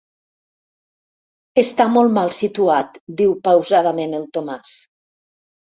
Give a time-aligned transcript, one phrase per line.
[1.63, 4.77] Està molt mal situat –diu pausadament el Tomàs–.